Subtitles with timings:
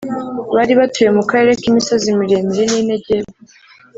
[0.55, 3.33] bari batuye mu karere k’imisozi miremire n’i Negebu